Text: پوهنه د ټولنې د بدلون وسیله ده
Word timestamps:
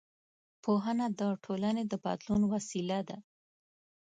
پوهنه 0.63 1.05
د 1.19 1.21
ټولنې 1.43 1.83
د 1.91 1.93
بدلون 2.03 2.41
وسیله 2.53 2.99
ده 3.09 3.17